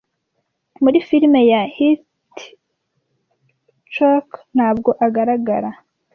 Muri 0.83 0.97
firime 1.07 1.41
ya 1.51 1.61
Hitchcock 1.75 4.27
ntabwo 4.55 4.89
agaragara 5.05 5.69